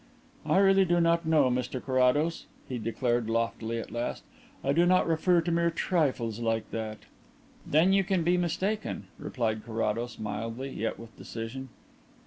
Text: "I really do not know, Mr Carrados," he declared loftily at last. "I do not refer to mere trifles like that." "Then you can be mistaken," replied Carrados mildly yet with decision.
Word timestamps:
"I 0.47 0.57
really 0.57 0.83
do 0.83 0.99
not 0.99 1.27
know, 1.27 1.51
Mr 1.51 1.79
Carrados," 1.79 2.47
he 2.67 2.79
declared 2.79 3.29
loftily 3.29 3.77
at 3.77 3.91
last. 3.91 4.23
"I 4.63 4.73
do 4.73 4.87
not 4.87 5.07
refer 5.07 5.41
to 5.41 5.51
mere 5.51 5.69
trifles 5.69 6.39
like 6.39 6.71
that." 6.71 7.03
"Then 7.67 7.93
you 7.93 8.03
can 8.03 8.23
be 8.23 8.35
mistaken," 8.35 9.05
replied 9.19 9.63
Carrados 9.63 10.17
mildly 10.17 10.69
yet 10.71 10.97
with 10.97 11.15
decision. 11.19 11.69